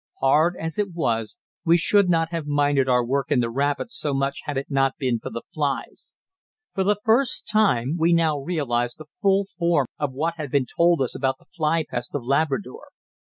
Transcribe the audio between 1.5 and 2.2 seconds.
we should